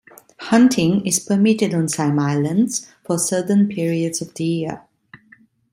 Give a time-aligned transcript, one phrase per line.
[0.45, 4.81] Hunting is permitted on some islands for certain periods of the year.